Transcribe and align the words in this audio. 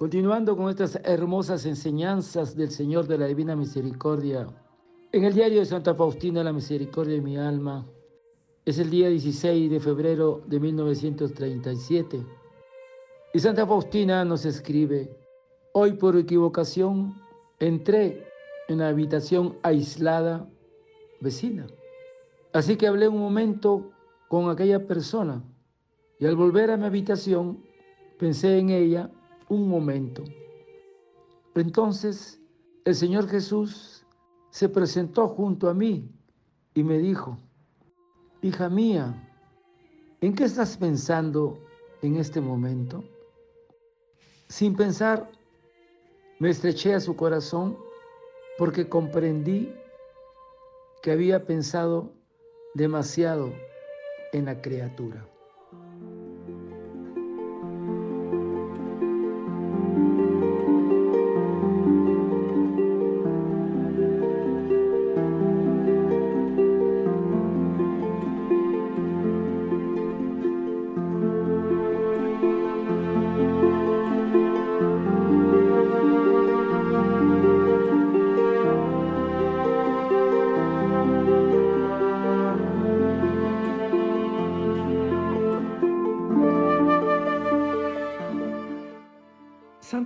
Continuando 0.00 0.56
con 0.56 0.70
estas 0.70 0.98
hermosas 1.04 1.66
enseñanzas 1.66 2.56
del 2.56 2.70
Señor 2.70 3.06
de 3.06 3.18
la 3.18 3.26
Divina 3.26 3.54
Misericordia, 3.54 4.46
en 5.12 5.24
el 5.24 5.34
diario 5.34 5.58
de 5.58 5.66
Santa 5.66 5.94
Faustina, 5.94 6.42
la 6.42 6.54
misericordia 6.54 7.16
de 7.16 7.20
mi 7.20 7.36
alma, 7.36 7.86
es 8.64 8.78
el 8.78 8.88
día 8.88 9.10
16 9.10 9.70
de 9.70 9.78
febrero 9.78 10.40
de 10.46 10.58
1937. 10.58 12.24
Y 13.34 13.38
Santa 13.40 13.66
Faustina 13.66 14.24
nos 14.24 14.46
escribe, 14.46 15.14
hoy 15.74 15.92
por 15.92 16.16
equivocación 16.16 17.14
entré 17.58 18.26
en 18.68 18.78
la 18.78 18.88
habitación 18.88 19.58
aislada 19.62 20.48
vecina. 21.20 21.66
Así 22.54 22.76
que 22.76 22.86
hablé 22.86 23.06
un 23.06 23.18
momento 23.18 23.90
con 24.28 24.48
aquella 24.48 24.86
persona 24.86 25.44
y 26.18 26.24
al 26.24 26.36
volver 26.36 26.70
a 26.70 26.78
mi 26.78 26.86
habitación 26.86 27.62
pensé 28.18 28.58
en 28.58 28.70
ella 28.70 29.10
un 29.50 29.68
momento. 29.68 30.24
Entonces 31.54 32.40
el 32.86 32.94
Señor 32.94 33.28
Jesús 33.28 34.06
se 34.50 34.68
presentó 34.68 35.28
junto 35.28 35.68
a 35.68 35.74
mí 35.74 36.10
y 36.74 36.82
me 36.82 36.98
dijo, 36.98 37.36
hija 38.40 38.70
mía, 38.70 39.28
¿en 40.20 40.34
qué 40.34 40.44
estás 40.44 40.76
pensando 40.76 41.60
en 42.00 42.16
este 42.16 42.40
momento? 42.40 43.04
Sin 44.48 44.74
pensar, 44.74 45.30
me 46.38 46.50
estreché 46.50 46.94
a 46.94 47.00
su 47.00 47.14
corazón 47.14 47.76
porque 48.56 48.88
comprendí 48.88 49.74
que 51.02 51.12
había 51.12 51.44
pensado 51.44 52.12
demasiado 52.74 53.52
en 54.32 54.46
la 54.46 54.60
criatura. 54.62 55.26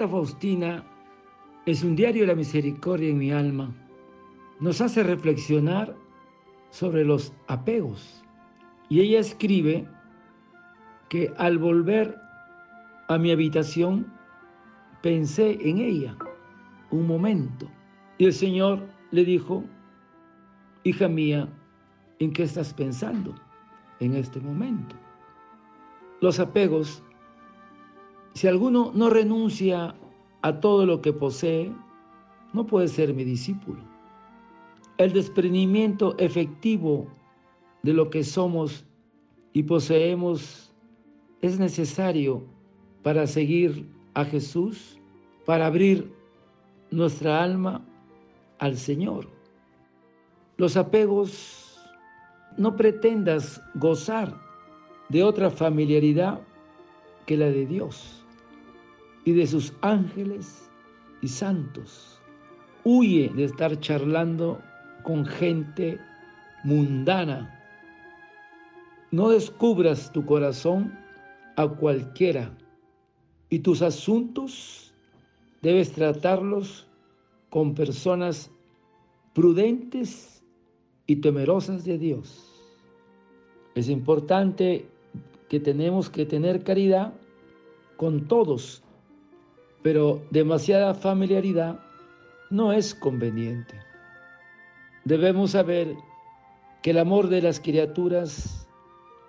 Santa 0.00 0.16
Faustina 0.16 0.82
es 1.66 1.84
un 1.84 1.94
diario 1.94 2.22
de 2.22 2.28
la 2.28 2.34
misericordia 2.34 3.10
en 3.10 3.18
mi 3.18 3.32
alma. 3.32 3.70
Nos 4.58 4.80
hace 4.80 5.02
reflexionar 5.02 5.94
sobre 6.70 7.04
los 7.04 7.34
apegos. 7.48 8.24
Y 8.88 9.00
ella 9.00 9.20
escribe 9.20 9.86
que 11.10 11.34
al 11.36 11.58
volver 11.58 12.16
a 13.08 13.18
mi 13.18 13.30
habitación 13.30 14.10
pensé 15.02 15.58
en 15.68 15.76
ella 15.76 16.16
un 16.90 17.06
momento. 17.06 17.68
Y 18.16 18.24
el 18.24 18.32
Señor 18.32 18.80
le 19.10 19.22
dijo, 19.26 19.64
hija 20.82 21.08
mía, 21.08 21.46
¿en 22.20 22.32
qué 22.32 22.44
estás 22.44 22.72
pensando 22.72 23.34
en 23.98 24.14
este 24.14 24.40
momento? 24.40 24.96
Los 26.22 26.40
apegos 26.40 27.02
si 28.34 28.46
alguno 28.46 28.92
no 28.94 29.10
renuncia 29.10 29.94
a 30.42 30.60
todo 30.60 30.86
lo 30.86 31.02
que 31.02 31.12
posee, 31.12 31.72
no 32.52 32.66
puede 32.66 32.88
ser 32.88 33.12
mi 33.14 33.24
discípulo. 33.24 33.80
El 34.98 35.12
desprendimiento 35.12 36.16
efectivo 36.18 37.08
de 37.82 37.92
lo 37.92 38.10
que 38.10 38.22
somos 38.22 38.84
y 39.52 39.62
poseemos 39.64 40.72
es 41.42 41.58
necesario 41.58 42.44
para 43.02 43.26
seguir 43.26 43.88
a 44.14 44.24
Jesús, 44.24 44.98
para 45.46 45.66
abrir 45.66 46.12
nuestra 46.90 47.42
alma 47.42 47.82
al 48.58 48.76
Señor. 48.76 49.28
Los 50.56 50.76
apegos, 50.76 51.78
no 52.56 52.76
pretendas 52.76 53.62
gozar 53.74 54.38
de 55.08 55.24
otra 55.24 55.50
familiaridad 55.50 56.40
que 57.26 57.36
la 57.36 57.46
de 57.46 57.64
Dios 57.64 58.19
y 59.24 59.32
de 59.32 59.46
sus 59.46 59.72
ángeles 59.80 60.70
y 61.20 61.28
santos. 61.28 62.20
Huye 62.84 63.30
de 63.34 63.44
estar 63.44 63.78
charlando 63.80 64.60
con 65.02 65.26
gente 65.26 65.98
mundana. 66.64 67.56
No 69.10 69.28
descubras 69.28 70.12
tu 70.12 70.24
corazón 70.24 70.96
a 71.56 71.68
cualquiera 71.68 72.56
y 73.50 73.58
tus 73.58 73.82
asuntos 73.82 74.94
debes 75.62 75.92
tratarlos 75.92 76.86
con 77.50 77.74
personas 77.74 78.50
prudentes 79.34 80.42
y 81.06 81.16
temerosas 81.16 81.84
de 81.84 81.98
Dios. 81.98 82.46
Es 83.74 83.88
importante 83.88 84.88
que 85.48 85.60
tenemos 85.60 86.08
que 86.08 86.24
tener 86.24 86.62
caridad 86.62 87.12
con 87.96 88.28
todos 88.28 88.82
pero 89.82 90.22
demasiada 90.30 90.94
familiaridad 90.94 91.80
no 92.50 92.72
es 92.72 92.94
conveniente. 92.94 93.74
Debemos 95.04 95.52
saber 95.52 95.96
que 96.82 96.90
el 96.90 96.98
amor 96.98 97.28
de 97.28 97.42
las 97.42 97.60
criaturas 97.60 98.68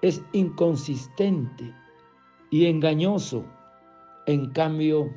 es 0.01 0.21
inconsistente 0.33 1.73
y 2.49 2.65
engañoso. 2.65 3.45
En 4.25 4.51
cambio, 4.51 5.09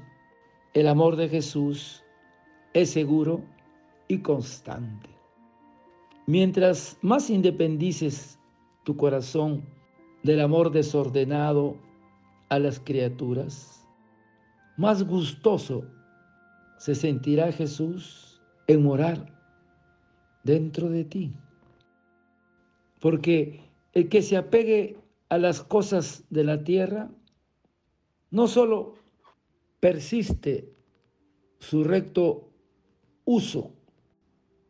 el 0.75 0.89
amor 0.89 1.17
de 1.17 1.29
Jesús 1.29 2.05
es 2.73 2.91
seguro 2.91 3.41
y 4.09 4.19
constante. 4.19 5.09
Mientras 6.27 6.99
más 7.03 7.31
independices 7.31 8.39
tu 8.85 8.97
corazón 8.97 9.65
del 10.23 10.41
amor 10.41 10.71
desordenado 10.71 11.77
a 12.49 12.59
las 12.59 12.81
criaturas, 12.81 13.84
más 14.77 15.03
gustoso 15.05 15.85
se 16.79 16.95
sentirá 16.95 17.53
Jesús 17.53 18.41
en 18.67 18.83
morar 18.83 19.33
dentro 20.43 20.89
de 20.89 21.05
ti. 21.05 21.33
Porque 23.01 23.61
el 23.93 24.09
que 24.09 24.23
se 24.23 24.37
apegue 24.37 24.99
a 25.29 25.39
las 25.39 25.63
cosas 25.63 26.25
de 26.31 26.45
la 26.45 26.65
tierra, 26.65 27.11
no 28.31 28.49
solo 28.49 28.95
persiste 29.81 30.73
su 31.59 31.85
recto 31.85 32.49
uso 33.25 33.73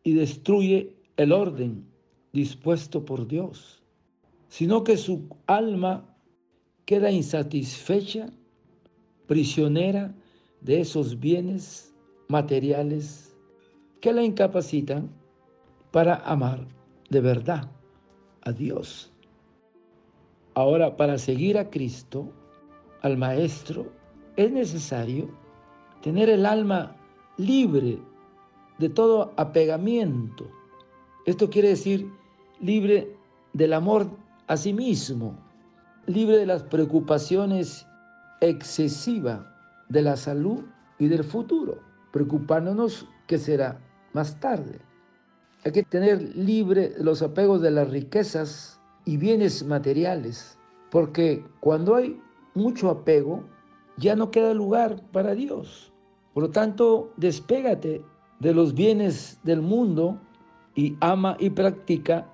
y 0.03 0.15
destruye 0.15 0.97
el 1.17 1.33
orden 1.33 1.87
dispuesto 2.33 3.05
por 3.05 3.27
Dios, 3.27 3.83
sino 4.49 4.85
que 4.85 4.97
su 4.97 5.29
alma 5.47 6.17
queda 6.85 7.11
insatisfecha 7.11 8.31
prisionera 9.27 10.15
de 10.61 10.81
esos 10.81 11.19
bienes 11.19 11.95
materiales 12.29 13.37
que 14.01 14.13
la 14.13 14.23
incapacitan 14.23 15.11
para 15.91 16.17
amar 16.17 16.67
de 17.11 17.21
verdad 17.21 17.71
a 18.43 18.53
Dios. 18.53 19.13
Ahora, 20.55 20.97
para 20.97 21.19
seguir 21.19 21.59
a 21.59 21.71
Cristo, 21.71 22.31
al 23.03 23.17
Maestro, 23.17 23.87
es 24.37 24.51
necesario 24.51 25.29
tener 26.03 26.29
el 26.29 26.47
alma 26.47 26.97
libre 27.37 27.99
de 28.79 28.89
todo 28.89 29.33
apegamiento. 29.37 30.49
Esto 31.27 31.51
quiere 31.51 31.69
decir 31.69 32.11
libre 32.61 33.17
del 33.53 33.73
amor 33.73 34.09
a 34.47 34.57
sí 34.57 34.73
mismo, 34.73 35.37
libre 36.07 36.37
de 36.37 36.47
las 36.47 36.63
preocupaciones 36.63 37.87
excesiva 38.45 39.55
de 39.89 40.03
la 40.03 40.17
salud 40.17 40.65
y 40.99 41.09
del 41.09 41.25
futuro, 41.25 41.81
preocupándonos 42.13 43.09
que 43.27 43.39
será 43.39 43.81
más 44.13 44.39
tarde. 44.41 44.81
Hay 45.65 45.73
que 45.73 45.83
tener 45.83 46.37
libre 46.37 46.95
los 46.99 47.23
apegos 47.23 47.61
de 47.63 47.71
las 47.71 47.91
riquezas 47.91 48.81
y 49.05 49.17
bienes 49.17 49.65
materiales, 49.65 50.59
porque 50.91 51.45
cuando 51.61 51.95
hay 51.95 52.21
mucho 52.55 52.91
apego, 52.91 53.45
ya 53.97 54.17
no 54.17 54.31
queda 54.31 54.55
lugar 54.55 55.03
para 55.13 55.35
Dios. 55.35 55.93
Por 56.33 56.45
lo 56.45 56.51
tanto, 56.51 57.13
despégate 57.17 58.05
de 58.41 58.55
los 58.55 58.75
bienes 58.75 59.39
del 59.43 59.63
mundo 59.63 60.21
y 60.75 60.97
ama 61.01 61.37
y 61.39 61.51
practica 61.51 62.31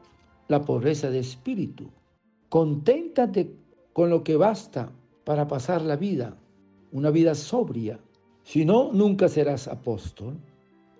la 0.48 0.64
pobreza 0.64 1.10
de 1.10 1.20
espíritu. 1.20 1.90
Conténtate 2.48 3.54
con 3.92 4.10
lo 4.10 4.24
que 4.24 4.36
basta 4.36 4.90
para 5.24 5.46
pasar 5.46 5.82
la 5.82 5.96
vida, 5.96 6.36
una 6.92 7.10
vida 7.10 7.34
sobria, 7.34 8.00
Si 8.42 8.64
no, 8.64 8.90
nunca 8.92 9.28
serás 9.28 9.68
apóstol. 9.68 10.34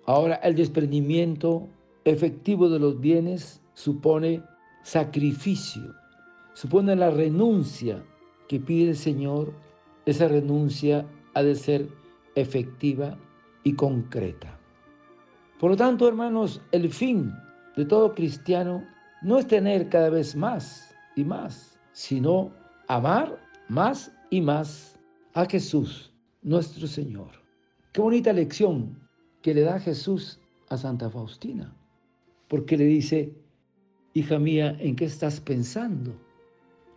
Ahora, 0.05 0.35
el 0.35 0.55
desprendimiento 0.55 1.67
efectivo 2.05 2.69
de 2.69 2.79
los 2.79 2.99
bienes 2.99 3.61
supone 3.73 4.43
sacrificio, 4.83 5.93
supone 6.53 6.95
la 6.95 7.09
renuncia 7.09 8.03
que 8.47 8.59
pide 8.59 8.91
el 8.91 8.95
Señor. 8.95 9.53
Esa 10.05 10.27
renuncia 10.27 11.05
ha 11.33 11.43
de 11.43 11.55
ser 11.55 11.89
efectiva 12.35 13.17
y 13.63 13.73
concreta. 13.73 14.57
Por 15.59 15.71
lo 15.71 15.77
tanto, 15.77 16.07
hermanos, 16.07 16.61
el 16.71 16.89
fin 16.89 17.33
de 17.75 17.85
todo 17.85 18.13
cristiano 18.13 18.83
no 19.21 19.37
es 19.37 19.47
tener 19.47 19.89
cada 19.89 20.09
vez 20.09 20.35
más 20.35 20.95
y 21.15 21.23
más, 21.23 21.79
sino 21.91 22.51
amar 22.87 23.37
más 23.71 24.11
y 24.29 24.41
más 24.41 24.99
a 25.33 25.45
Jesús, 25.45 26.11
nuestro 26.41 26.87
Señor. 26.87 27.29
Qué 27.93 28.01
bonita 28.01 28.33
lección 28.33 28.99
que 29.41 29.53
le 29.53 29.61
da 29.61 29.79
Jesús 29.79 30.41
a 30.67 30.75
Santa 30.75 31.09
Faustina, 31.09 31.73
porque 32.49 32.75
le 32.75 32.83
dice, 32.83 33.33
hija 34.13 34.37
mía, 34.39 34.75
¿en 34.77 34.97
qué 34.97 35.05
estás 35.05 35.39
pensando? 35.39 36.11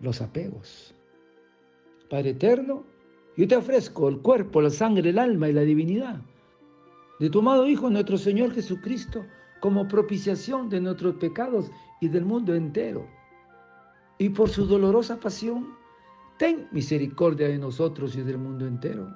Los 0.00 0.21
apegos. 0.21 0.97
Padre 2.11 2.31
eterno, 2.31 2.82
yo 3.37 3.47
te 3.47 3.55
ofrezco 3.55 4.09
el 4.09 4.19
cuerpo, 4.19 4.61
la 4.61 4.71
sangre, 4.71 5.11
el 5.11 5.21
alma 5.21 5.49
y 5.49 5.53
la 5.53 5.62
divinidad 5.62 6.21
de 7.21 7.31
tu 7.31 7.38
amado 7.38 7.69
Hijo, 7.69 7.88
nuestro 7.88 8.19
Señor 8.19 8.53
Jesucristo, 8.53 9.25
como 9.61 9.87
propiciación 9.87 10.69
de 10.71 10.81
nuestros 10.81 11.15
pecados 11.15 11.71
y 12.00 12.09
del 12.09 12.25
mundo 12.25 12.53
entero. 12.53 13.06
Y 14.19 14.31
por 14.31 14.50
su 14.50 14.67
dolorosa 14.67 15.21
pasión, 15.21 15.83
ten 16.38 16.69
misericordia 16.72 17.48
de 17.48 17.58
nosotros 17.58 18.16
y 18.16 18.22
del 18.22 18.38
mundo 18.38 18.66
entero. 18.66 19.12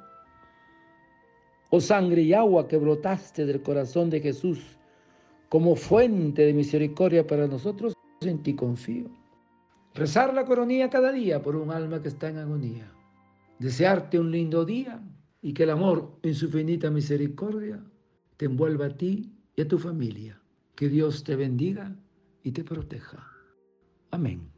Oh 1.70 1.80
sangre 1.80 2.22
y 2.22 2.32
agua 2.32 2.66
que 2.66 2.78
brotaste 2.78 3.44
del 3.44 3.62
corazón 3.62 4.08
de 4.08 4.20
Jesús 4.20 4.78
como 5.48 5.76
fuente 5.76 6.42
de 6.42 6.52
misericordia 6.52 7.26
para 7.26 7.46
nosotros, 7.46 7.94
en 8.20 8.42
ti 8.42 8.54
confío. 8.54 9.08
Rezar 9.94 10.34
la 10.34 10.44
coronilla 10.44 10.90
cada 10.90 11.12
día 11.12 11.42
por 11.42 11.56
un 11.56 11.70
alma 11.70 12.00
que 12.00 12.08
está 12.08 12.28
en 12.28 12.38
agonía. 12.38 12.90
Desearte 13.58 14.18
un 14.18 14.30
lindo 14.30 14.64
día 14.64 15.02
y 15.42 15.52
que 15.52 15.64
el 15.64 15.70
amor 15.70 16.18
en 16.22 16.34
su 16.34 16.48
finita 16.48 16.90
misericordia 16.90 17.82
te 18.36 18.46
envuelva 18.46 18.86
a 18.86 18.96
ti 18.96 19.32
y 19.56 19.62
a 19.62 19.68
tu 19.68 19.78
familia. 19.78 20.40
Que 20.74 20.88
Dios 20.88 21.24
te 21.24 21.34
bendiga 21.34 21.96
y 22.42 22.52
te 22.52 22.62
proteja. 22.62 23.26
Amén. 24.10 24.57